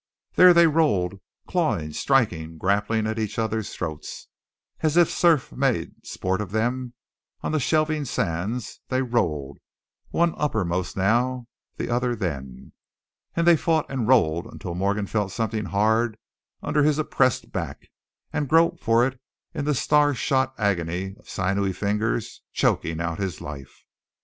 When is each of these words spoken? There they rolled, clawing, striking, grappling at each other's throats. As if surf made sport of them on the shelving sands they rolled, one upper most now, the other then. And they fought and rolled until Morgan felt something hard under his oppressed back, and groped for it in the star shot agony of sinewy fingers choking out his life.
There 0.33 0.51
they 0.51 0.65
rolled, 0.65 1.19
clawing, 1.45 1.93
striking, 1.93 2.57
grappling 2.57 3.05
at 3.05 3.19
each 3.19 3.37
other's 3.37 3.71
throats. 3.75 4.29
As 4.79 4.97
if 4.97 5.11
surf 5.11 5.51
made 5.51 6.03
sport 6.07 6.41
of 6.41 6.49
them 6.49 6.95
on 7.41 7.51
the 7.51 7.59
shelving 7.59 8.05
sands 8.05 8.79
they 8.87 9.03
rolled, 9.03 9.59
one 10.09 10.33
upper 10.37 10.65
most 10.65 10.97
now, 10.97 11.45
the 11.77 11.91
other 11.91 12.15
then. 12.15 12.73
And 13.35 13.45
they 13.45 13.55
fought 13.55 13.85
and 13.91 14.07
rolled 14.07 14.47
until 14.47 14.73
Morgan 14.73 15.05
felt 15.05 15.31
something 15.31 15.65
hard 15.65 16.17
under 16.63 16.81
his 16.81 16.97
oppressed 16.97 17.51
back, 17.51 17.87
and 18.33 18.49
groped 18.49 18.79
for 18.83 19.05
it 19.05 19.21
in 19.53 19.65
the 19.65 19.75
star 19.75 20.15
shot 20.15 20.55
agony 20.57 21.13
of 21.19 21.29
sinewy 21.29 21.73
fingers 21.73 22.41
choking 22.53 22.99
out 22.99 23.19
his 23.19 23.39
life. 23.39 23.85